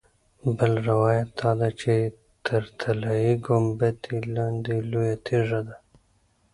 بل 0.57 0.73
روایت 0.89 1.29
دا 1.39 1.51
دی 1.59 1.69
چې 1.81 1.93
تر 2.45 2.63
طلایي 2.79 3.33
ګنبدې 3.45 4.17
لاندې 4.35 4.75
لویه 4.91 5.17
تیږه 5.25 5.61
ده. 5.67 5.75